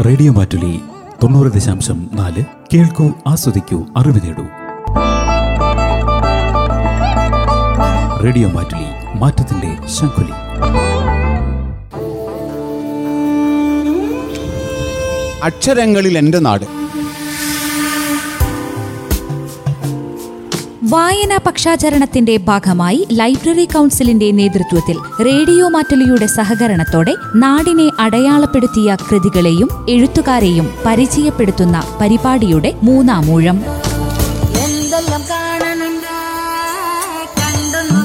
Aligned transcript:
Radio 0.00 0.32
Mattoli 0.32 0.80
തൊണ്ണൂറ് 1.22 1.52
ദശാംശം 1.52 2.10
നാല് 2.14 2.44
കേൾക്കൂ 2.74 3.10
ആസ്വദിക്കൂ 3.26 3.86
അറിവ് 3.96 4.20
നേടൂ 4.24 4.42
റേഡിയോ 8.24 8.48
മാറ്റുലി 8.48 9.18
മാറ്റത്തിന്റെ 9.18 9.86
ശംഖുലി. 9.86 10.32
അക്ഷരങ്ങളിൽ 15.42 16.18
എന്റെ 16.18 16.38
നാട്. 16.38 16.81
വായനാ 20.92 21.38
പക്ഷാചരണത്തിന്റെ 21.38 22.36
ഭാഗമായി 22.46 23.06
ലൈബ്രറി 23.10 23.64
കൗൺസിലിന്റെ 23.64 24.30
നേതൃത്വത്തിൽ 24.30 24.96
റേഡിയോ 25.24 25.68
മാറ്റലിയുടെ 25.68 26.26
സഹകരണത്തോടെ 26.28 27.14
നാടിനെ 27.34 27.90
അടയാളപ്പെടുത്തിയ 28.00 28.96
കൃതികളെയും 29.10 29.68
എഴുത്തുകാരെയും 29.88 30.68
പരിചയപ്പെടുത്തുന്ന 30.86 31.76
പരിപാടിയുടെ 32.00 32.72
മൂന്നാം 32.82 33.30
ഊഴം. 33.30 33.58
എന്തെല്ലാം 34.64 35.22
കണ്ടൊന്നു 37.38 38.02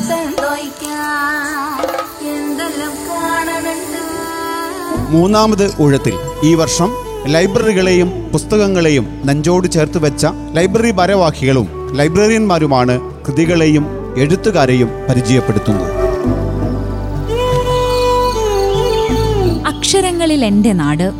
എന്തെല്ലാം 2.34 2.94
മൂന്നാമത് 5.12 5.82
ഊഴത്തിൽ 5.82 6.16
ഈ 6.44 6.56
വർഷം 6.56 6.90
ലൈബ്രറികളെയും 7.26 8.10
പുസ്തകങ്ങളെയും 8.32 9.06
നെഞ്ചോട് 9.26 9.68
ചേർത്ത് 9.72 9.98
വെച്ച 9.98 10.24
ലൈബ്രറി 10.54 10.92
ഭാരവാഹികളും 10.92 11.68
ലൈബ്രറിയന്മാരുമാണ് 11.92 13.26
കൃതികളെയും 13.26 13.86
എഴുത്തുകാരെയും 14.18 14.90
പരിചയപ്പെടുത്തുന്നത്. 15.10 15.92
അക്ഷരങ്ങളിൽ 19.68 20.46
എന്റെ 20.46 20.74
നാട്. 20.74 21.12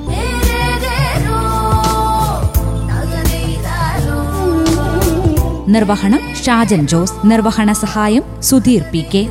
നിർവഹണം 5.68 6.36
ഷാജൻ 6.46 6.88
ജോസ് 6.88 7.14
നിർവഹണ 7.26 7.72
സഹായം 7.72 8.24
Sudheer 8.40 8.82
P 8.82 9.06
K. 9.16 9.28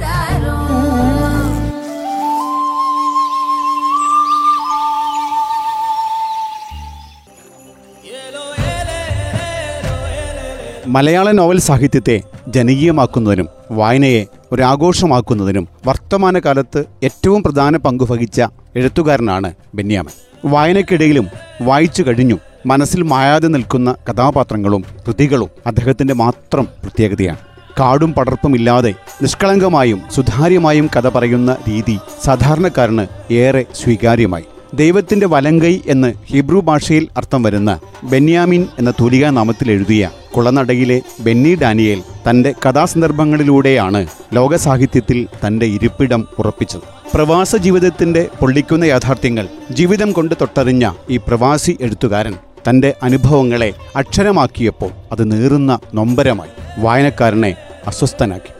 Malayala 10.88 11.30
novel 11.30 11.58
സാഹിത്യത്തെ 11.58 12.22
ജനകീയമാക്കുന്നതിനും 12.48 13.48
വായനയെ 13.70 14.26
ഒരാഘോഷമാക്കുന്നതിനും 14.52 15.68
വർത്തമാനകാലത്ത് 15.86 16.84
ഏറ്റവും 17.04 17.42
പ്രധാന 17.42 17.76
പങ്കുവഹിച്ച 17.76 18.42
എഴുത്തുകാരനാണ് 18.76 19.54
ബെന്യാമൻ. 19.74 20.12
വായനക്കിടയിലും 20.44 21.26
വായിച്ചു 21.62 22.02
കഴിഞ്ഞു 22.02 22.38
മനസ്സിൽ 22.66 23.02
മായാതെ 23.02 23.48
നിൽക്കുന്ന 23.48 23.96
കഥാപാത്രങ്ങളും 24.10 24.84
കൃതികളും 25.06 25.50
അദ്ദേഹത്തിന്റെ 25.66 26.14
മാത്രം 26.14 26.64
പ്രത്യേകതയാണ്. 26.64 27.38
കാടും 27.80 28.12
പടർപ്പുമില്ലാതെ 28.12 28.94
നിഷ്കളങ്കമായും 29.22 30.02
സുതാര്യമായും 30.14 30.90
കഥ 30.96 31.08
പറയുന്ന 31.08 31.56
രീതി 31.68 31.98
സാധാരണക്കാരന് 32.24 33.32
ഏറെ 33.32 33.64
സ്വീകാര്യമായി. 33.74 34.44
ദൈവത്തിന്റെ 34.80 35.26
വലങ്കൈ 35.26 35.80
എന്ന് 35.86 36.08
ഹിബ്രു 36.30 36.60
ഭാഷയിൽ 36.68 37.08
അർത്ഥം 37.16 37.42
വരുന്ന 37.42 37.80
ബെന്യാമിൻ 38.04 38.66
എന്ന 38.78 38.90
തൂലികാ 38.90 39.30
നാമത്തിൽ 39.30 39.70
എഴുതിയ 39.70 40.10
കുളനടയിലെ 40.36 41.02
ബെന്നി 41.20 41.54
ഡാനിയേൽ 41.54 42.00
തന്റെ 42.26 42.54
കഥാസന്ദർഭങ്ങളിലൂടെയാണ് 42.64 44.06
ലോകസാഹിത്യത്തിൽ 44.34 45.26
തന്റെ 45.44 45.66
ഇരിപ്പിടം 45.66 46.24
ഉറപ്പിച്ചത്. 46.38 46.86
പ്രവാസ 47.14 47.56
ജീവിതത്തിന്റെ 47.56 48.28
പൊള്ളിക്കുന്ന 48.40 48.84
യാഥാർത്ഥ്യങ്ങൾ 48.84 49.48
ജീവിതം 49.70 50.12
കൊണ്ട് 50.12 50.34
തൊട്ടറിഞ്ഞ 50.40 50.90
ഈ 51.10 51.16
പ്രവാസി 51.16 51.78
എഴുത്തുകാരൻ 51.80 52.36
തന്റെ 52.68 52.94
അനുഭവങ്ങളെ 53.02 53.70
അക്ഷരമാക്കിയപ്പോൾ 53.96 54.92
അത് 55.12 55.24
നീറുന്ന 55.32 55.78
നൊമ്പരമായി 55.94 56.52
വായനക്കാരനെ 56.78 57.54
അസ്വസ്ഥനാക്കി. 57.86 58.52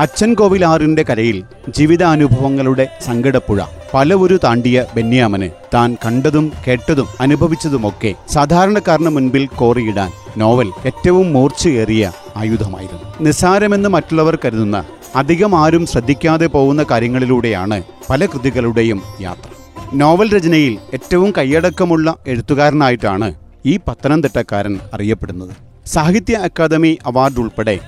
അച്ഛൻ 0.00 0.34
കോവിലാറിന്റെ 0.34 1.02
കരയിൽ 1.02 1.44
ജീവിതാനുഭവങ്ങളുടെ 1.68 2.88
സങ്കടപ്പുഴ. 3.04 3.62
പലവുരു 3.94 4.40
താണ്ടിയ 4.44 4.86
ബെന്യാമന് 4.94 5.50
താൻ 5.74 5.96
കണ്ടതും 6.06 6.52
കേട്ടതും 6.66 7.06
അനുഭവിച്ചതുമൊക്കെ 7.20 8.14
സാധാരണക്കാരന് 8.28 9.08
മുൻപിൽ 9.08 9.46
കോറിയിടാൻ 9.46 10.12
നോവൽ 10.36 10.68
ഏറ്റവും 10.86 11.32
മൂർച്ചയേറിയ 11.32 12.12
ആയുധമായിരുന്നു. 12.36 13.14
നിസ്സാരമെന്ന് 13.20 13.88
മറ്റുള്ളവർ 13.88 14.38
കരുതുന്ന 14.44 14.84
അധികം 15.16 15.54
ആരും 15.64 15.86
ശ്രദ്ധിക്കാതെ 15.86 16.46
പോകുന്ന 16.46 16.82
കാര്യങ്ങളിലൂടെയാണ് 16.90 17.82
പല 18.10 18.26
കൃതികളുടെയും 18.26 19.02
യാത്ര. 19.20 19.48
നോവൽ 19.94 20.36
രചനയിൽ 20.36 20.78
ഏറ്റവും 20.94 21.32
കൈയടക്കമുള്ള 21.38 22.14
എഴുത്തുകാരനായിട്ടാണ് 22.26 23.34
ഈ 23.66 23.76
പത്തനംതിട്ടക്കാരൻ 23.88 24.80
അറിയപ്പെടുന്നത്. 24.94 25.56
സാഹിത്യ 25.86 26.34
അക്കാദമി 26.34 26.98
അവാർഡ് 27.06 27.38
ഉൾപ്പെടെ 27.38 27.78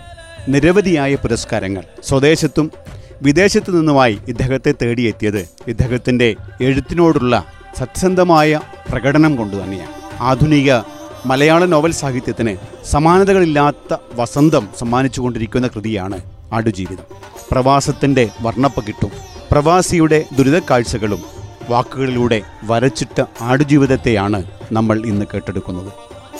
നിരവധിയായ 0.49 1.15
പുരസ്കാരങ്ങൾ. 1.15 1.85
സ്വദേശത്തും 2.05 2.73
വിദേശത്തു 3.23 3.71
നിന്നുമായി 3.71 4.19
ഇദ്ദേഹത്തെ 4.29 4.75
തേടിയെത്തിയത് 4.83 5.49
ഇദ്ദേഹത്തിന്റെ 5.69 6.37
എഴുത്തിനോടുള്ള 6.61 7.45
സത്യസന്ധമായ 7.79 8.61
പ്രകടനം 8.91 9.37
കൊണ്ട് 9.37 9.63
തന്നെയാണ്. 9.63 9.93
ആധുനിക 10.21 10.73
മലയാള 11.27 11.65
നോവൽ 11.65 11.91
സാഹിത്യത്തിന് 11.91 12.57
സമാനതകളില്ലാത്ത 12.85 13.97
വസന്തം 14.15 14.69
സമ്മാനിച്ചുകൊണ്ടിരിക്കുന്ന 14.79 15.69
കൃതിയാണ് 15.69 16.21
ആടുജീവിതം. 16.53 17.05
പ്രവാസത്തിന്റെ 17.51 18.29
വർണപ്പകിട്ടും 18.41 19.11
പ്രവാസിയുടെ 19.51 20.25
ദുരിതക്കാഴ്ചകളും 20.39 21.23
വാക്കുകളിലൂടെ 21.71 22.43
വരച്ചിട്ട 22.65 23.25
ആടുജീവിതത്തെയാണ് 23.41 24.45
നമ്മൾ 24.73 25.07
ഇന്ന് 25.07 25.27
കേട്ടെടുക്കുന്നത്. 25.35 25.93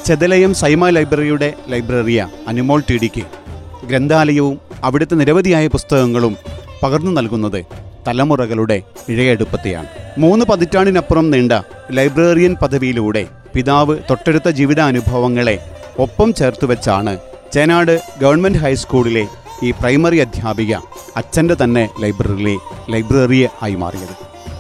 ചെതലയം 0.07 0.55
സൈമ 0.55 0.89
ലൈബ്രറിയുടെ 0.89 1.55
ലൈബ്രറിയ 1.69 2.29
അനുമോൾ 2.49 2.83
ടി 2.91 2.99
ഡിക്ക് 2.99 3.42
ഗ്രന്ഥാലയവും 3.89 4.59
അവിടുത്തെ 4.85 5.15
നിരവധിയായ 5.15 5.67
പുസ്തകങ്ങളും 5.67 6.37
പകർന്നു 6.83 7.11
നൽകുന്നത് 7.11 7.61
തലമുറകളുടെ 8.07 8.83
ഇഴയെടുപ്പത്തെയാണ്. 9.09 9.89
മൂന്ന് 10.19 10.45
പതിറ്റാണ്ടിനപ്പുറം 10.51 11.31
നീണ്ട 11.31 11.53
ലൈബ്രറിയൻ 11.91 12.57
പദവിയിലൂടെ 12.63 13.23
പിതാവ് 13.55 13.95
തൊട്ടടുത്ത 14.11 14.49
ജീവിതാനുഭവങ്ങളെ 14.49 15.57
ഒപ്പം 15.99 16.35
ചേർത്ത് 16.35 16.65
വെച്ചാണ് 16.65 17.19
ചേനാട് 17.55 17.95
ഗവൺമെന്റ് 18.23 18.59
ഹൈസ്കൂളിലെ 18.59 19.25
ഈ 19.63 19.71
പ്രൈമറി 19.71 20.19
അധ്യാപിക 20.19 20.75
അച്ഛന്റെ 21.17 21.57
തന്നെ 21.65 21.89
ലൈബ്രറിയിലെ 22.01 22.57
ലൈബ്രറിയെ 22.93 23.49
ആയി 23.63 23.75
മാറിയത്. 23.75 24.15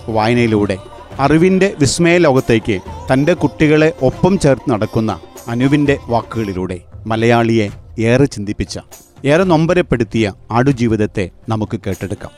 വായനയിലൂടെ 0.09 0.77
അറിവിന്റെ 1.21 1.75
വിസ്മയ 1.81 2.19
ലോകത്തേക്ക് 2.19 2.77
തന്റെ 3.13 3.35
കുട്ടികളെ 3.35 3.93
ഒപ്പം 4.03 4.39
ചേർത്ത് 4.39 4.71
നടക്കുന്ന 4.71 5.13
അനുവിന്റെ 5.49 5.97
വാക്കുകളിലൂടെ 6.09 6.79
മലയാളിയെ 7.07 7.69
ഏറെ 8.11 8.25
ചിന്തിപ്പിച്ച 8.25 8.79
ഏറെ 9.31 9.45
നൊമ്പരപ്പെടുത്തിയ 9.45 10.33
ആടുജീവിതത്തെ 10.51 11.31
നമുക്ക് 11.49 11.77
കേട്ടെടുക്കാം. 11.85 12.33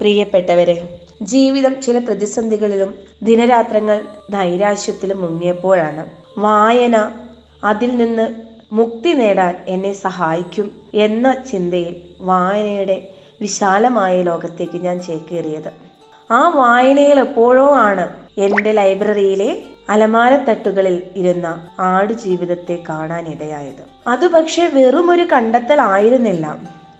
പ്രിയപ്പെട്ടവരെ 0.00 0.76
ജീവിതം 1.22 1.80
ചില 1.82 1.98
പ്രതിസന്ധികളിലും 1.98 2.90
ദിനരാത്രങ്ങൾ 3.22 3.98
നൈരാശ്യത്തിലും 4.30 5.20
മുങ്ങിയപ്പോഴാണ് 5.20 6.04
വായന 6.38 6.96
അതിൽ 7.64 7.96
നിന്ന് 7.96 8.26
മുക്തി 8.72 9.12
നേടാൻ 9.12 9.54
എന്നെ 9.74 9.92
സഹായിക്കും 9.92 10.66
എന്ന 11.06 11.34
ചിന്തയിൽ 11.50 11.94
വായനയുടെ 12.20 12.96
വിശാലമായ 13.40 14.22
ലോകത്തേക്ക് 14.22 14.78
ഞാൻ 14.86 14.96
ചേക്കേറിയത്. 15.02 15.87
ആ 16.30 16.48
വായനയിൽ 16.48 17.20
എപ്പോഴോ 17.20 17.76
ആണ് 17.76 18.08
എന്റെ 18.38 18.72
ലൈബ്രറിയിലെ 18.72 19.62
അലമാരത്തട്ടുകളിൽ 19.88 21.02
ഇരുന്ന 21.16 21.68
ആടു 21.78 22.12
ജീവിതത്തെ 22.12 22.82
കാണാനിടയായത് 22.88 23.84
അത് 24.06 24.26
പക്ഷെ 24.30 24.70
വെറുമൊരു 24.74 25.22
കണ്ടെത്തൽ 25.32 25.80
ആയിരുന്നില്ല. 25.80 26.58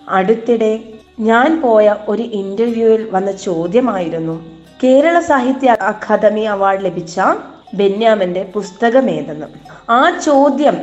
അടുത്തിടെ 0.08 0.80
ഞാൻ 1.20 1.60
പോയ 1.60 1.96
ഒരു 2.08 2.22
ഇന്റർവ്യൂവിൽ 2.22 3.08
വന്ന 3.10 3.32
ചോദ്യമായിരുന്നു 3.32 4.46
കേരള 4.84 5.20
സാഹിത്യ 5.20 5.76
അക്കാദമി 5.80 6.40
അവാർഡ് 6.40 6.84
ലഭിച്ച 6.84 7.20
ബെന്യാമന്റെ 7.74 8.50
പുസ്തകമേതെന്ന്. 8.54 9.46
ആ 9.90 10.18
ചോദ്യം 10.24 10.76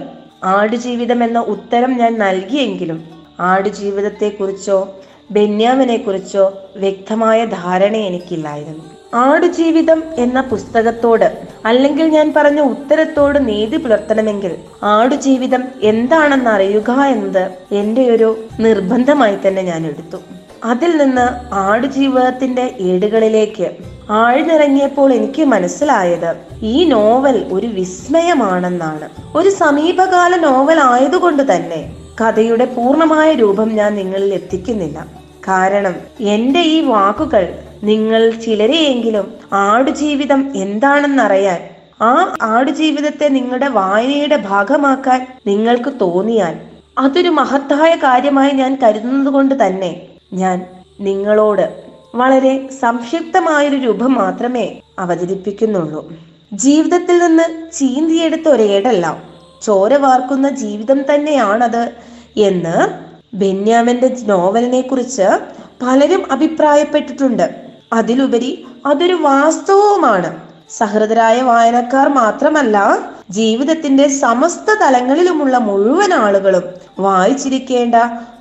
ആടുജീവിതം 0.44 1.24
എന്ന 1.24 1.40
ഉത്തരം 1.40 1.98
ഞാൻ 1.98 2.20
നൽകിയെങ്കിലും 2.20 3.04
ആടുജീവിതത്തെക്കുറിച്ചോ 3.40 4.96
ബെന്യാമിനെ 5.32 5.98
കുറിച്ചോ 5.98 6.54
വ്യക്തമായ 6.78 7.46
ധാരണ 7.46 7.96
എനിക്കില്ലായിരുന്നു. 7.96 8.84
ആടുജീവിതം 9.14 10.04
എന്ന 10.18 10.42
പുസ്തകത്തോട് 10.42 11.38
അല്ലെങ്കിൽ 11.66 12.08
ഞാൻ 12.08 12.34
പറഞ്ഞ 12.38 12.62
ഉത്തരത്തോട് 12.62 13.48
നീതി 13.48 13.78
പുലർത്തണമെങ്കിൽ 13.78 14.56
ആടുജീവിതം 14.84 15.64
എന്താണെന്ന് 15.84 16.50
അറിയുക 16.50 16.92
എന്നത് 16.92 17.52
എന്റെ 17.72 18.10
ഒരു 18.10 18.38
നിർബന്ധമായി 18.60 19.38
തന്നെ 19.48 19.62
ഞാൻ 19.62 19.88
എടുത്തു. 19.88 20.18
അതിൽ 20.64 20.98
നിന്ന് 20.98 21.54
ആടുജീവിതത്തിന്റെ 21.54 22.76
ഏടുകളിലേക്ക് 22.80 23.72
ആഴ്ന്നിറങ്ങിയപ്പോൾ 24.10 25.14
എനിക്ക് 25.14 25.44
മനസ്സിലായത് 25.44 26.36
ഈ 26.62 26.86
നോവൽ 26.86 27.46
ഒരു 27.52 27.68
വിസ്മയമാണെന്നാണ്. 27.68 29.10
ഒരു 29.36 29.50
സമീപകാല 29.50 30.36
നോവൽ 30.36 30.80
ആയതുകൊണ്ട് 30.80 31.56
തന്നെ 31.56 32.05
കഥയുടെ 32.22 32.66
പൂർണമായ 32.66 33.34
രൂപം 33.34 33.70
ഞാൻ 33.76 33.96
നിങ്ങളിൽ 33.96 34.34
എത്തിക്കുന്നില്ല. 34.34 35.08
കാരണം 35.48 35.96
എന്റെ 36.20 36.60
ഈ 36.60 36.82
വാക്കുകൾ 36.82 37.60
നിങ്ങൾ 37.84 38.30
ചിലരെയെങ്കിലും 38.30 39.34
ആടുജീവിതം 39.54 40.52
എന്താണെന്നറിയാൻ 40.56 41.60
ആ 42.02 42.36
ആടുജീവിതത്തെ 42.42 43.28
നിങ്ങളുടെ 43.28 43.68
വായനയുടെ 43.68 44.44
ഭാഗമാക്കാൻ 44.48 45.28
നിങ്ങൾക്ക് 45.48 45.94
തോന്നിയാൽ 46.02 46.56
അതൊരു 46.98 47.30
മഹത്തായ 47.30 47.96
കാര്യമായി 47.96 48.52
ഞാൻ 48.52 48.78
കരുതുന്നത് 48.84 49.34
കൊണ്ട് 49.34 49.66
തന്നെ 49.66 50.02
ഞാൻ 50.34 50.66
നിങ്ങളോട് 51.00 51.84
വളരെ 52.16 52.70
സംക്ഷിപ്തമായൊരു 52.82 53.76
രൂപം 53.76 54.14
മാത്രമേ 54.14 54.82
അവതരിപ്പിക്കുന്നുള്ളൂ. 55.00 56.14
ജീവിതത്തിൽ 56.54 57.18
നിന്ന് 57.18 57.72
ചീന്തിയെടുത്ത 57.72 58.48
ഒരേടല്ല. 58.48 59.35
ചോര 59.66 59.96
വാർക്കുന്ന 59.96 60.50
ജീവിതം 60.50 61.14
തന്നെയാണത് 61.14 61.92
എന്ന് 62.38 63.06
ബെന്യാമിന്റെ 63.36 64.18
നോവലിനെ 64.24 64.82
കുറിച്ച് 64.82 65.40
പലരും 65.82 66.32
അഭിപ്രായപ്പെട്ടിട്ടുണ്ട്. 66.32 67.56
അതിലുപരി 67.94 68.68
അതൊരു 68.86 69.14
വാസ്തവവുമാണ്. 69.14 70.42
സഹൃദരായ 70.70 71.42
വായനക്കാർ 71.42 72.10
മാത്രമല്ല 72.10 72.98
ജീവിതത്തിന്റെ 73.30 74.08
സമസ്ത 74.08 74.74
തലങ്ങളിലുമുള്ള 74.82 75.58
മുഴുവൻ 75.58 76.14
ആളുകളും 76.14 76.64
വായിച്ചിരിക്കേണ്ട 77.00 77.96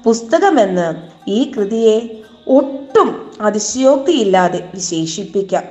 പുസ്തകമെന്ന് 0.04 0.94
ഈ 1.28 1.52
കൃതിയെ 1.56 2.10
ഒട്ടും 2.48 3.32
അതിശയോക്തിയില്ലാതെ 3.40 4.68
വിശേഷിപ്പിക്കാം. 4.74 5.62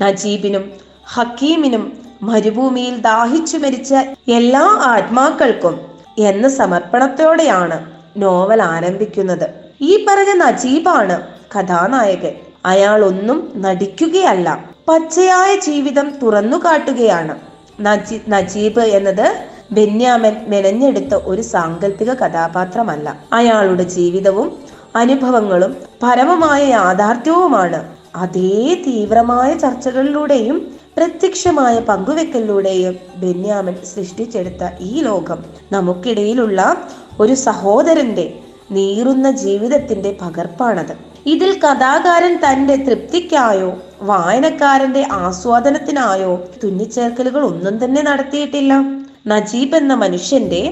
നജീബിനും 0.00 0.72
ഹക്കീമിനും 1.14 2.05
മരുഭൂമിയിൽ 2.22 2.98
ദാഹിച്ചു 2.98 3.58
മരിച്ച 3.58 3.94
എല്ലാ 4.28 4.80
ആത്മാക്കൾക്കും 4.82 5.80
എന്ന 6.18 6.48
സമർപ്പണത്തോടെയാണ് 6.48 7.90
നോവൽ 8.16 8.62
ആരംഭിക്കുന്നത്. 8.62 9.50
ഈ 9.80 10.06
പറഞ്ഞ 10.08 10.32
നജീബാണ് 10.32 11.22
കഥാനായകൻ. 11.58 12.32
അയാൾ 12.66 13.04
ഒന്നും 13.04 13.52
നടിക്കുകയല്ല 13.56 14.64
പച്ചയായ 14.88 15.58
ജീവിതം 15.58 16.12
തുറന്നു 16.22 16.56
കാട്ടുകയാണ്. 16.56 17.38
നജി 17.80 18.20
നജീബ് 18.28 18.80
എന്നത് 18.80 19.44
ബെന്യാമൻ 19.72 20.36
മെനഞ്ഞെടുത്ത 20.48 21.14
ഒരു 21.14 21.42
സാങ്കല്പിക 21.42 22.12
കഥാപാത്രമല്ല. 22.12 23.18
അയാളുടെ 23.32 23.82
ജീവിതവും 23.82 24.58
അനുഭവങ്ങളും 24.96 25.76
പരമമായ 26.02 26.64
യാഥാർത്ഥ്യവുമാണ്. 26.64 27.88
അതേ 28.16 28.82
തീവ്രമായ 28.86 29.54
ചർച്ചകളിലൂടെയും 29.54 30.75
പ്രത്യക്ഷമായ 30.96 31.80
പങ്കുവെക്കലിലൂടെയും 31.80 32.94
ബെന്യാമൻ 33.16 33.74
സൃഷ്ടിച്ചെടുത്ത 33.94 34.68
ഈ 34.80 35.02
ലോകം 35.02 35.40
നമുക്കിടയിലുള്ള 35.72 36.60
ഒരു 37.20 37.34
സഹോദരന്റെ 37.34 38.24
നീറുന്ന 38.70 39.30
ജീവിതത്തിന്റെ 39.30 40.16
പകർപ്പാണത്. 40.20 40.94
ഇതിൽ 41.26 41.50
കഥാകാരൻ 41.58 42.34
തന്റെ 42.44 42.76
തൃപ്തിക്കായോ 42.76 43.70
വായനക്കാരന്റെ 44.02 45.06
ആസ്വാദനത്തിനായോ 45.12 46.32
തുന്നിച്ചേർക്കലുകൾ 46.64 47.40
ഒന്നും 47.40 47.84
തന്നെ 47.84 48.02
നടത്തിയിട്ടില്ല. 48.02 48.72
നജീബ് 49.26 49.76
എന്ന 49.76 49.94
മനുഷ്യന്റെ 49.94 50.62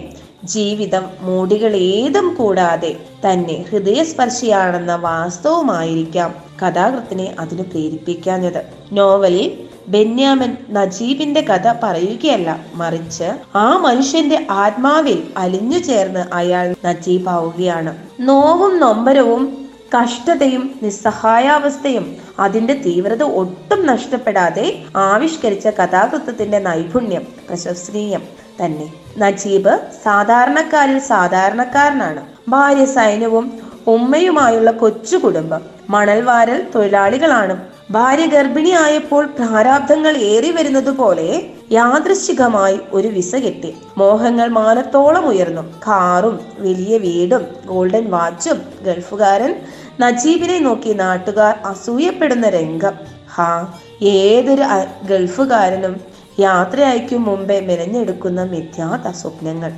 ജീവിതം 0.44 1.04
മൂടികൾ 1.20 1.72
ഏതും 1.76 2.34
കൂടാതെ 2.38 2.96
തന്നെ 3.24 3.64
ഹൃദയസ്പർശിയാണെന്ന 3.70 4.94
വാസ്തവമായിരിക്കാം 4.94 6.34
കഥാകൃത്തിനെ 6.62 7.34
അതിന് 7.38 7.62
പ്രേരിപ്പിക്കാഞ്ഞത്. 7.62 8.60
നോവലിൽ 8.92 9.46
ബെന്യാമൻ 9.88 10.56
നജീബിന്റെ 10.70 11.40
കഥ 11.40 11.72
പറയുകയല്ല. 11.82 12.60
മറിച്ച് 12.74 13.28
ആ 13.54 13.76
മനുഷ്യന്റെ 13.76 14.46
ആത്മാവിൽ 14.50 15.22
അലിഞ്ഞു 15.36 15.78
ചേർന്ന് 15.78 16.34
അയാൾ 16.34 16.74
നജീബ് 16.84 17.28
ആവുകയാണ് 17.28 17.96
നോവും 18.20 18.80
നൊമ്പരവും 18.80 19.64
കഷ്ടതയും 19.96 20.74
നിസ്സഹായാവസ്ഥയും 20.82 22.16
അതിന്റെ 22.38 22.74
തീവ്രത 22.74 23.22
ഒട്ടും 23.22 23.86
നഷ്ടപ്പെടാതെ 23.86 24.82
ആവിഷ്കരിച്ച 24.96 25.66
കഥാകൃത്തത്തിന്റെ 25.66 26.58
നൈപുണ്യം 26.58 27.26
പ്രശംസനീയം 27.48 28.22
തന്നെ. 28.64 28.92
നജീബ് 29.18 29.80
സാധാരണക്കാരിൽ 30.04 30.98
സാധാരണക്കാരനാണ്. 30.98 32.26
ഭാര്യ 32.48 32.84
സൈന്യവും 32.84 33.60
ഉമ്മയുമായുള്ള 33.86 34.70
കൊച്ചു 34.70 35.16
കുടുംബം. 35.16 35.60
മണൽവാരൽ 35.90 36.66
തൊഴിലാളികളാണ്. 36.74 37.73
ഭാര്യ 37.90 38.26
ഗർഭിണിയായപ്പോൾ 38.26 39.26
പ്രാരാബ്ദങ്ങൾ 39.26 40.16
ഏറി 40.16 40.50
വരുന്നത് 40.50 40.90
പോലെ 40.90 41.46
യാദൃശികമായി 41.72 42.78
ഒരു 42.92 43.08
വിസ 43.08 43.36
കിട്ടി. 43.36 43.74
മോഹങ്ങൾ 43.98 44.48
മാനത്തോളം 44.48 45.26
ഉയർന്നു. 45.26 45.62
കാറും 45.62 46.40
വലിയ 46.58 46.98
വീടും 46.98 47.46
ഗോൾഡൻ 47.66 48.10
വാച്ചും 48.10 48.62
ഗൾഫുകാരൻ 48.82 49.54
നജീബിനെ 50.00 50.58
നോക്കി 50.58 50.92
നാട്ടുകാർ 50.92 51.54
അസൂയപ്പെടുന്ന 51.64 52.48
രംഗം. 52.48 52.92
ഹാ 53.34 53.68
ഏതൊരു 54.02 54.64
ഗൾഫുകാരനും 55.06 56.00
യാത്ര 56.40 56.80
അയക്കും 56.80 57.24
മുമ്പേ 57.24 57.60
മെനഞ്ഞെടുക്കുന്ന 57.60 58.42
മിഥ്യാത 58.42 59.10
സ്വപ്നങ്ങൾ. 59.10 59.72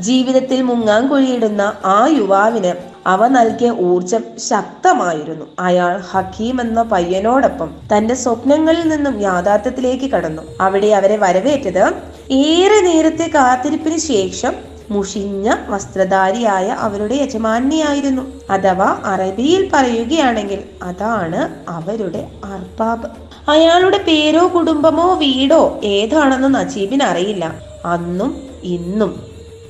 ജീവിതത്തിൽ 0.00 0.62
മുങ്ങാൻ 0.62 1.08
കുഴിയിടുന്ന 1.08 1.72
ആ 1.84 2.06
യുവാവിന് 2.06 2.89
അവ 3.06 3.28
നൽകിയ 3.28 3.70
ഊർജം 3.70 4.24
ശക്തമായിരുന്നു. 4.48 5.46
അയാൾ 5.58 6.00
ഹക്കീം 6.10 6.60
എന്ന 6.60 6.82
പയ്യനോടൊപ്പം 6.82 7.74
തന്റെ 7.96 8.14
സ്വപ്നങ്ങളിൽ 8.14 8.88
നിന്നും 8.88 9.20
യാഥാർത്ഥ്യത്തിലേക്ക് 9.20 10.10
കടന്നു. 10.10 10.42
അവിടെ 10.60 10.86
അവരെ 10.86 11.16
വരവേറ്റത് 11.16 11.92
ഏറെ 12.30 12.80
നേരത്തെ 12.80 13.30
കാത്തിരിപ്പിന് 13.34 13.98
ശേഷം 13.98 14.70
മുഷിഞ്ഞ 14.90 15.54
വസ്ത്രധാരിയായ 15.68 16.68
അവരുടെ 16.68 17.14
യജമാനിയായിരുന്നു. 17.14 18.22
അഥവാ 18.50 18.98
അറബിയിൽ 19.04 19.70
പറയുകയാണെങ്കിൽ 19.72 20.62
അതാണ് 20.82 21.48
അവരുടെ 21.68 22.28
അർബാബ്. 22.44 23.06
അയാളുടെ 23.48 23.98
പേരോ 23.98 24.50
കുടുംബമോ 24.54 25.14
വീടോ 25.14 25.80
ഏതാണെന്ന് 25.84 26.54
നജീബിന് 26.54 27.02
അറിയില്ല. 27.02 27.54
അന്നും 27.84 28.42
ഇന്നും 28.62 29.22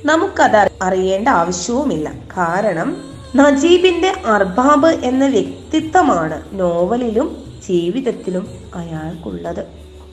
നമുക്കത് 0.05 0.71
അറിയേണ്ട 0.81 1.27
ആവശ്യവുമില്ല. 1.27 2.11
കാരണം 2.37 3.10
നജീബിന്റെ 3.35 4.13
അർബാബ് 4.25 4.87
എന്ന 4.87 5.27
വ്യക്തിത്വമാണ് 5.27 6.41
നോവലിലും 6.53 7.37
ജീവിതത്തിലും 7.69 8.47
അയാൾക്കുള്ളത്. 8.75 9.65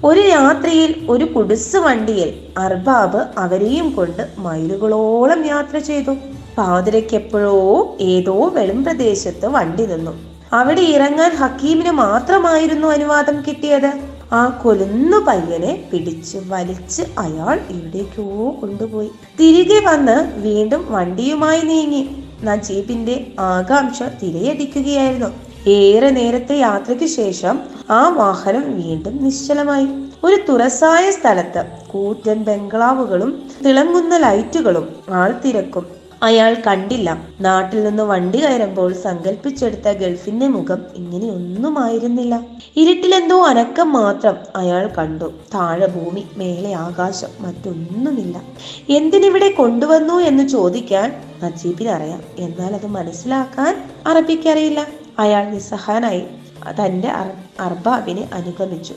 ഒരു 0.04 0.20
രാത്രിയിൽ 0.20 1.06
ഒരു 1.10 1.24
കുടിസ് 1.24 1.76
വണ്ടിയിൽ 1.76 2.34
അർബാബ് 2.58 3.18
അവരെയും 3.38 3.90
കൊണ്ട് 3.90 4.28
മൈലുകളോളം 4.38 5.46
യാത്ര 5.46 5.78
ചെയ്തു. 5.78 6.14
പാതിരയ്ക്ക് 6.58 7.14
എപ്പോഴോ 7.14 7.96
ഏതോ 8.00 8.48
വെളും 8.48 8.84
പ്രദേശത്ത് 8.84 9.46
വണ്ടി 9.46 9.86
നിന്നു. 9.86 10.18
അവിടെ 10.52 10.80
ഇറങ്ങാൻ 10.80 11.30
ഹക്കീമിന് 11.30 11.90
മാത്രമായിരുന്നു 11.90 12.88
അനുവാദം 12.88 13.42
കിട്ടിയത്. 13.48 13.92
ആ 14.32 14.60
കൊലുന്നു 14.64 15.16
പയ്യനെ 15.16 15.88
പിടിച്ച് 15.92 16.38
വലിച്ച് 16.46 17.02
അയാൾ 17.18 17.60
എവിടേക്കോ 17.70 18.56
കൊണ്ടുപോയി. 18.60 19.10
തിരികെ 19.40 19.80
വന്ന് 19.84 20.40
വീണ്ടും 20.42 20.86
വണ്ടിയുമായി 20.90 21.60
നീങ്ങി. 21.60 22.08
നജീബിന്റെ 22.44 23.26
ആകാംക്ഷ 23.38 24.02
തിരയടിക്കുകയായിരുന്നു. 24.02 25.26
ഏറെ 25.68 26.10
നേരത്തെ 26.10 26.58
യാത്രയ്ക്ക് 26.58 27.04
ശേഷം 27.04 27.60
ആ 27.90 28.08
വാഹനം 28.08 28.82
വീണ്ടും 28.82 29.24
നിശ്ചലമായി. 29.24 29.86
ഒരു 30.24 30.36
തുറസായ 30.48 31.10
സ്ഥലത്ത് 31.10 31.64
കൂറ്റൻ 31.88 32.44
ബംഗ്ലാവുകളും 32.44 33.50
തിളങ്ങുന്ന 33.66 34.16
ലൈറ്റുകളും 34.16 34.96
ആൾ 35.10 35.34
തിരക്കും. 35.44 35.86
അയാൾ 36.22 36.56
കണ്ടില്ല. 36.66 37.22
നാട്ടിൽ 37.40 37.84
നിന്ന് 37.84 38.02
വണ്ടി 38.02 38.38
കയറുമ്പോൾ 38.38 38.92
സങ്കല്പിച്ചെടുത്ത 38.92 39.88
ഗൾഫിന്റെ 39.88 40.46
മുഖം 40.46 40.78
ഇങ്ങനെയൊന്നുമായിരുന്നില്ല. 40.96 42.40
ഇരുട്ടിലെന്തോ 42.76 43.46
അനക്കം 43.46 43.92
മാത്രം 43.92 44.36
അയാൾ 44.56 44.90
കണ്ടു. 44.98 45.24
താഴെ 45.54 45.86
ഭൂമി 45.86 46.24
മേലെ 46.36 46.72
ആകാശം 46.72 47.28
മറ്റൊന്നുമില്ല. 47.40 48.42
എന്തിനിവിടെ 48.90 49.50
കൊണ്ടുവന്നു 49.50 50.14
എന്ന് 50.14 50.48
ചോദിക്കാൻ 50.48 51.27
നജീബിന് 51.42 51.88
അറിയാം 51.88 52.22
എന്നാൽ 52.38 52.74
അത് 52.74 52.86
മനസ്സിലാക്കാൻ 52.86 53.90
അറബിക്കറിയില്ല. 54.06 54.86
അയാൾ 55.18 55.44
നിസ്സഹാനായി 55.44 56.22
തന്റെ 56.70 57.08
അർ- 57.08 57.32
അർബാബിനെ 57.60 58.28
അനുഗമിച്ചു. 58.32 58.94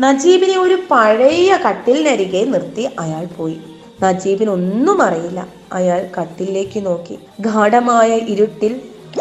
നജീബിനെ 0.00 0.58
ഒരു 0.58 0.78
പഴയ 0.90 1.58
കട്ടിലിനരികെ 1.68 2.44
നിർത്തി 2.44 2.88
അയാൾ 2.98 3.26
പോയി. 3.26 3.58
നജീബിന് 4.02 4.50
ഒന്നും 4.50 5.02
അറിയില്ല. 5.02 5.46
അയാൾ 5.72 6.10
കട്ടിലേക്ക് 6.20 6.86
നോക്കി. 6.86 7.18
ഗാഠമായ 7.40 8.08
ഇരുട്ടിൽ 8.08 8.80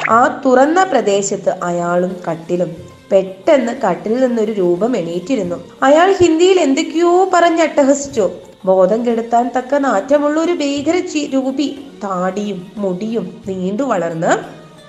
ആ 0.10 0.42
തുറന്ന 0.46 0.84
പ്രദേശത്ത് 0.84 1.50
അയാളും 1.50 2.18
കട്ടിലും 2.32 2.76
പെട്ടെന്ന് 3.12 3.72
കട്ടിൽ 3.82 4.28
നിന്നൊരു 4.28 4.52
രൂപം 4.52 4.98
എണീറ്റിരുന്നു. 4.98 5.64
അയാൾ 5.84 6.14
ഹിന്ദിയിൽ 6.14 6.60
എന്തൊക്കെയോ 6.60 7.30
പറഞ്ഞട്ടഹസിച്ചു 7.34 8.30
ബോധം 8.66 9.06
കെടുത്താൻ 9.06 9.52
തക്ക 9.58 9.76
നാറ്റമുള്ള 9.76 10.40
ഒരു 10.40 10.52
ഭീകര 10.52 11.02
രൂപി 11.34 11.80
താടിയും 12.04 12.72
മുടിയും 12.78 13.42
നീണ്ടു 13.48 13.84
വളർന്ന് 13.84 14.32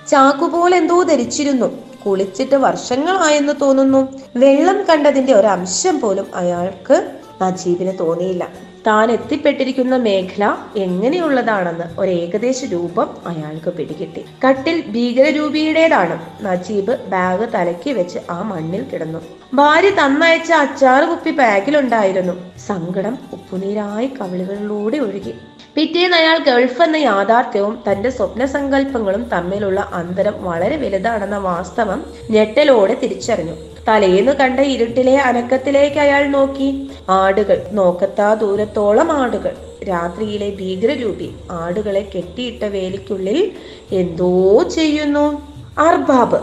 ചാക്കുപോലെ 0.07 0.77
എന്തോ 0.77 1.03
ധരിച്ചിരുന്നു. 1.03 1.65
കുളിച്ചിട്ട് 2.05 2.55
വർഷങ്ങളായെന്ന് 2.55 3.53
തോന്നുന്നു. 3.61 4.01
വെള്ളം 4.35 4.83
കണ്ടതിന്റെ 4.89 5.33
ഒരംശം 5.33 5.99
പോലും 5.99 6.27
അയാൾക്ക് 6.35 7.11
നജീബിന് 7.41 7.99
തോന്നിയില്ല. 7.99 8.70
താൻ 8.87 9.11
എത്തിപ്പെട്ടിരിക്കുന്ന 9.11 9.95
മേഖല 9.95 10.55
എങ്ങനെയുള്ളതാണെന്ന് 10.77 11.83
ഒരു 11.99 12.11
ഏകദേശ 12.11 12.65
രൂപം 12.65 13.09
അയാൾക്ക് 13.25 13.73
പിടികിട്ടി. 13.77 14.25
കട്ടിൽ 14.47 14.83
ഭീകരരൂപിയുടേതാണ്. 14.87 16.19
നജീബ് 16.41 16.97
ബാഗ് 17.07 17.53
തലക്കി 17.53 17.89
വെച്ച് 17.89 18.19
ആ 18.29 18.41
മണ്ണിൽ 18.41 18.83
കിടന്നു. 18.83 19.19
ഭാര്യ 19.53 19.89
തന്നയച്ച 19.89 20.51
അച്ചാറ് 20.51 21.09
കുപ്പി 21.09 21.31
ബാഗിലുണ്ടായിരുന്നു. 21.31 22.33
സങ്കടം 22.67 23.17
ഉപ്പുനീരായി 23.33 24.07
കവിളുകളിലൂടെ 24.07 24.97
ഒഴുകി. 24.97 25.33
പിറ്റേന്ന് 25.75 26.17
അയാൾ 26.17 26.37
ഗൾഫ് 26.37 26.81
എന്ന 26.81 26.95
യാഥാർത്ഥ്യവും 26.95 27.83
തന്റെ 27.91 28.09
സ്വപ്ന 28.09 28.45
സങ്കല്പങ്ങളും 28.45 29.23
തമ്മിലുള്ള 29.23 29.89
അന്തരം 29.93 30.43
വളരെ 30.43 30.77
വലുതാണെന്ന 30.77 31.37
വാസ്തവം 31.37 32.05
ഞെട്ടലോടെ 32.29 32.97
തിരിച്ചറിഞ്ഞു. 33.03 33.70
തലേന്ന് 33.87 34.31
കണ്ട 34.31 34.59
ഇരുട്ടിലെ 34.59 35.17
അനക്കത്തിലേക്ക് 35.17 35.97
അയാൾ 35.97 36.27
നോക്കി. 36.27 36.89
ആടുകൾ 37.09 37.63
നോക്കത്താ 37.71 38.33
ദൂരത്തോളം 38.33 39.11
ആടുകൾ. 39.11 39.53
രാത്രിയിലെ 39.89 40.49
ഭീകരരൂപി 40.49 41.29
ആടുകളെ 41.51 42.11
കെട്ടിയിട്ട 42.15 42.63
വേലിക്കുള്ളിൽ 42.63 43.51
എന്തോ 43.91 44.63
ചെയ്യുന്നു. 44.63 45.41
അർബാബ് 45.77 46.39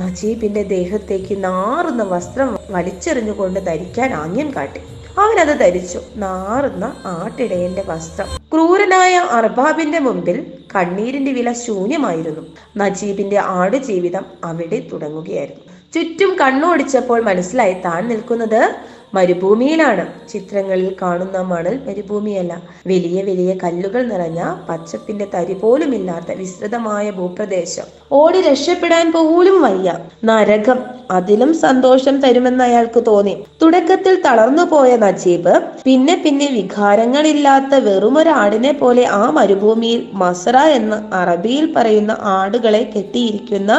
നജീബിന്റെ 0.00 0.62
ദേഹത്തേക്ക് 0.62 1.44
നാറുന്ന 1.44 2.02
വസ്ത്രം 2.02 2.58
വലിച്ചെറിഞ്ഞുകൊണ്ട് 2.70 3.60
ധരിക്കാൻ 3.60 4.14
ആംഗ്യം 4.14 4.54
കാട്ടി. 4.56 4.80
അവനത് 5.18 5.60
ധരിച്ചു 5.60 6.00
നാറുന്ന 6.16 6.92
ആട്ടിടയന്റെ 7.04 7.84
വസ്ത്രം. 7.86 8.26
ക്രൂരനായ 8.52 9.16
അർബാബിന്റെ 9.16 9.98
മുമ്പിൽ 9.98 10.46
കണ്ണീരിന്റെ 10.76 11.32
വില 11.32 11.52
ശൂന്യമായിരുന്നു. 11.52 12.40
നജീബിന്റെ 12.76 13.38
ആട് 13.38 13.76
ജീവിതം 13.76 14.24
അവിടെ 14.44 14.88
തുടങ്ങുകയായിരുന്നു. 14.92 15.69
ചുറ്റും 15.94 16.36
കണ്ണോടിച്ചപ്പോൾ 16.40 17.22
മനസ്സിലായി 17.22 17.72
താൻ 17.72 18.08
നിൽക്കുന്നത് 18.08 18.70
മരുഭൂമിയിലാണ്. 19.14 20.06
ചിത്രങ്ങളിൽ 20.28 20.96
കാണുന്ന 21.02 21.38
മണൽ 21.42 21.80
മരുഭൂമിയല്ല. 21.86 22.62
വലിയ 22.86 23.22
വലിയ 23.22 23.54
കല്ലുകൾ 23.64 24.02
നിറഞ്ഞ 24.02 24.56
പച്ചപ്പിന്റെ 24.68 25.26
തരി 25.34 25.52
പോലുമില്ലാത്ത 25.52 26.36
വിസ്തൃതമായ 26.36 27.10
ഭൂപ്രദേശം. 27.10 27.82
ഓടി 28.12 28.40
രക്ഷപ്പെടാൻ 28.40 29.12
പോലും 29.12 29.62
വയ്യ. 29.62 29.98
നരകം 30.24 30.78
അതിലും 31.10 31.54
സന്തോഷം 31.54 32.20
തരുമെന്ന് 32.20 32.64
അയാൾക്ക് 32.64 33.06
തോന്നി. 33.06 33.44
തുടക്കത്തിൽ 33.62 34.22
തളർന്നു 34.22 34.62
പോയ 34.62 34.96
നജീബ് 34.96 35.60
പിന്നെ 35.84 36.22
പിന്നെ 36.24 36.46
വികാരങ്ങളില്ലാത്ത 36.46 37.74
വെറുമൊരാടിനെ 37.74 38.72
പോലെ 38.72 39.06
ആ 39.06 39.30
മരുഭൂമിയിൽ 39.30 40.08
മസറ 40.14 40.56
എന്ന് 40.56 41.14
അറബിയിൽ 41.14 41.72
പറയുന്ന 41.72 42.16
ആടുകളെ 42.20 42.92
കെട്ടിയിരിക്കുന്ന 42.96 43.72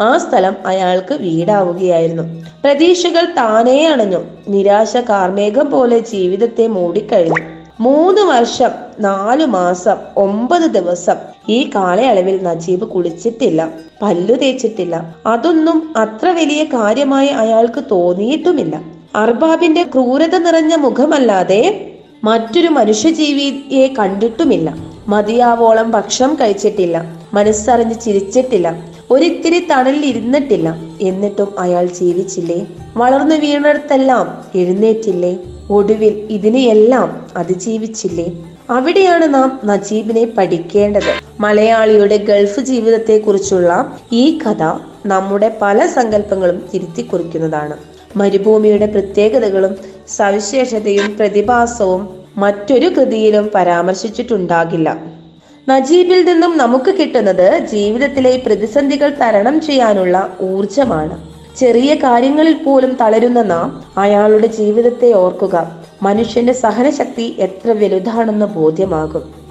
ആ 0.00 0.18
സ്ഥലം 0.18 0.56
അയാൾക്ക് 0.66 1.14
വീടാവുകയായിരുന്നു. 1.14 2.22
പ്രതീക്ഷകൾ 2.64 3.24
താനേ 3.24 3.86
അണഞ്ഞു. 3.86 4.18
നിരാശ 4.48 4.96
കാർമേഘം 4.96 5.70
പോലെ 5.70 5.98
ജീവിതത്തെ 5.98 6.66
മൂടിക്കഴിഞ്ഞു. 6.66 7.54
മൂന്ന് 7.80 8.22
വർഷം 8.22 8.70
നാലു 9.00 9.44
മാസം 9.44 9.96
ഒമ്പത് 10.16 10.62
ദിവസം 10.62 11.14
ഈ 11.48 11.70
കാലയളവിൽ 11.74 12.42
നജീബ് 12.42 12.84
കുളിച്ചിട്ടില്ല 12.84 13.68
പല്ലു 14.02 14.34
തേച്ചിട്ടില്ല. 14.34 15.14
അതൊന്നും 15.26 15.94
അത്ര 15.96 16.28
വലിയ 16.28 16.64
കാര്യമായി 16.64 17.28
അയാൾക്ക് 17.28 17.84
തോന്നിയിട്ടുമില്ല. 17.90 18.80
അർബാബിന്റെ 19.14 19.82
ക്രൂരത 19.82 20.36
നിറഞ്ഞ 20.36 20.74
മുഖമല്ലാതെ 20.74 21.90
മറ്റൊരു 22.24 22.68
മനുഷ്യജീവിയെ 22.68 23.94
കണ്ടിട്ടുമില്ല. 23.98 24.74
മതിയാവോളം 25.08 25.90
ഭക്ഷണം 25.90 26.34
കഴിച്ചിട്ടില്ല. 26.40 27.16
മനസ്സറിഞ്ഞ് 27.34 27.94
ചിരിച്ചിട്ടില്ല. 27.94 28.93
ഒരിത്തിരി 29.14 29.66
തണലിൽ 29.70 30.06
ഇരുന്നിട്ടില്ല 30.06 30.76
എന്നിട്ടും 31.00 31.54
അയാൾ 31.58 31.86
ജീവിച്ചില്ലേ? 31.86 32.66
വളർന്നു 32.96 33.34
വീണിടത്തെല്ലാം 33.34 34.44
എഴുന്നേറ്റില്ലേ? 34.54 35.38
ഒടുവിൽ 35.70 36.28
ഇതിനെയെല്ലാം 36.30 37.26
അതിജീവിച്ചില്ലേ? 37.36 38.32
അവിടെയാണ് 38.70 39.34
നാം 39.34 39.60
നജീബിനെ 39.64 40.24
പഠിക്കേണ്ടത്. 40.24 41.40
മലയാളിയുടെ 41.40 42.16
ഗൾഫ് 42.16 42.60
ജീവിതത്തെ 42.60 43.18
കുറിച്ചുള്ള 43.18 43.98
ഈ 44.12 44.38
കഥ 44.38 44.62
നമ്മുടെ 45.06 45.58
പല 45.62 45.86
സങ്കല്പങ്ങളും 45.86 46.64
തിരുത്തി 46.74 47.02
കുറിക്കുന്നതാണ് 47.02 47.76
മരുഭൂമിയുടെ 48.16 48.86
പ്രത്യേകതകളും 48.86 49.76
സവിശേഷതയും 50.08 51.16
പ്രതിഭാസവും 51.16 52.08
മറ്റൊരു 52.36 52.88
കൃതിയിലും 52.88 53.50
പരാമർശിച്ചിട്ടുണ്ടാകില്ല. 53.54 55.13
നജീബിൽ 55.68 56.24
നിന്നും 56.24 56.56
നമുക്ക് 56.56 56.94
കിട്ടുന്നത് 56.94 57.68
ജീവിതത്തിലെ 57.70 58.42
പ്രതിസന്ധികൾ 58.46 59.10
തരണം 59.20 59.60
ചെയ്യാനുള്ള 59.60 60.36
ഊർജമാണ് 60.40 61.16
ചെറിയ 61.56 61.94
കാര്യങ്ങളിൽ 61.94 62.52
പോലും 62.52 62.96
തളരുന്ന 63.00 63.42
നാം 63.42 63.84
അയാളുടെ 63.96 64.46
ജീവിതത്തെ 64.46 65.12
ഓർക്കുക 65.12 65.76
മനുഷ്യന്റെ 66.02 66.52
സഹനശക്തി 66.52 67.36
എത്ര 67.38 67.70
വലുതാണെന്ന് 67.70 68.46
ബോധ്യമാകും. 68.46 69.44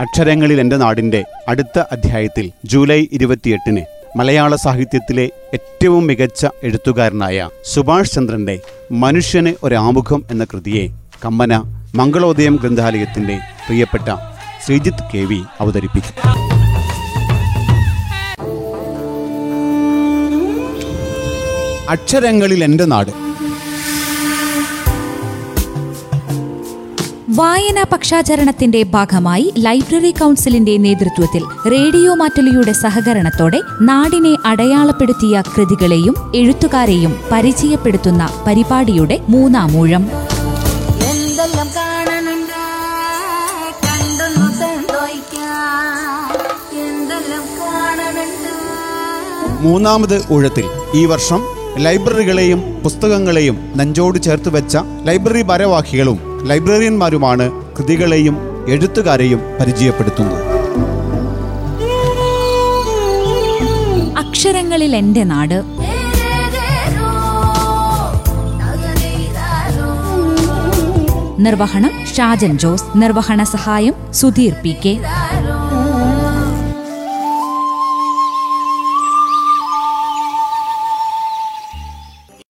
അക്ഷരങ്ങളിൽ 0.00 0.60
എന്റെ 0.60 0.76
നാടിന്റെ 0.76 1.24
അടുത്ത 1.48 1.78
അധ്യായത്തിൽ 1.92 2.50
ജൂലൈ 2.64 3.06
ഇരുപത്തിയെട്ടിന് 3.12 4.01
മലയാള 4.16 4.56
സാഹിത്യത്തിലെ 4.56 5.30
ഏറ്റവും 5.54 6.06
മികച്ച 6.06 6.46
എഴുത്തുകാരനായ 6.62 7.48
സുഭാഷ് 7.64 8.12
ചന്ദ്രന്റെ 8.12 8.60
മനുഷ്യന് 8.92 9.54
ഒരാമുഖം 9.62 10.24
എന്ന 10.30 10.44
കൃതിയെ 10.44 10.88
കമ്മന 11.24 11.54
മംഗളോദയം 11.94 12.56
ഗ്രന്ഥാലയത്തിന്റെ 12.56 13.36
പ്രിയപ്പെട്ട 13.66 14.08
ശ്രീജിത്ത് 14.64 15.04
കെ 15.14 15.18
വി 15.18 15.42
അവതരിപ്പിക്കും. 15.60 16.16
അക്ഷരങ്ങളിൽ 21.90 22.64
എന്റെ 22.64 22.84
നാട്. 22.84 23.31
വായനാ 27.34 27.84
പക്ഷാചരണത്തിന്റെ 27.92 28.82
ഭാഗമായി 28.82 29.54
ലൈബ്രറി 29.58 30.10
കൗൺസിലിന്റെ 30.10 30.76
നേതൃത്വത്തിൽ 30.76 31.70
റേഡിയോ 31.70 32.14
മാറ്റലിയുടെ 32.14 32.72
സഹകരണത്തോടെ 32.72 33.60
നാടിനെ 33.82 34.36
അടയാളപ്പെടുത്തിയ 34.46 35.42
കൃതികളെയും 35.56 36.32
എഴുത്തുകാരെയും 36.34 37.20
പരിചയപ്പെടുത്തുന്ന 37.32 38.44
പരിപാടിയുടെ 38.46 39.18
മൂന്നാമൂഴം. 39.28 40.02
എന്തെല്ലാം 41.10 41.68
കാണണുണ്ട്? 41.76 42.58
കണ്ടൊന്നു 43.86 44.58
തേന്തോയ്ക്കാൻ 44.58 46.36
എന്തെല്ലാം 46.80 47.44
കാണണുണ്ട്? 47.60 48.52
മൂന്നാമത് 49.60 50.32
ഊഴത്തിൽ. 50.32 50.64
ഈ 50.94 51.04
വർഷം 51.04 51.42
ലൈബ്രറികളെയും 51.78 52.80
പുസ്തകങ്ങളെയും 52.84 53.72
നെഞ്ചോട് 53.76 54.22
ചേർത്ത് 54.22 54.48
വെച്ച 54.48 54.76
ലൈബ്രറി 55.04 55.42
ഭാരവാഹികളും 55.42 56.31
ലൈബ്രറിയന്മാരുമാണ് 56.44 57.50
കൃതികളെയും 57.78 58.36
എഴുത്തുകാരെയും 58.68 59.40
പരിചയപ്പെടുത്തുന്നത്. 59.60 60.52
അക്ഷരങ്ങളിൽ 64.18 64.96
എന്റെ 64.96 65.24
നാട്. 65.24 65.62
നിർവഹണം 71.38 71.90
ഷാജൻ 72.16 72.58
ജോസ്. 72.58 72.84
നിർവഹണ 72.96 73.42
സഹായം 73.42 73.94
സുധീർ 74.12 74.52
പി 74.52 74.76
കെ. 74.86 75.21